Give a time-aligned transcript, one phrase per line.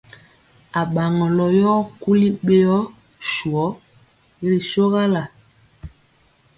[0.79, 2.77] Aɓaŋɔlɔ yɔ kuli ɓeyɔ
[3.29, 3.65] swɔ
[4.43, 5.21] i ri sogala.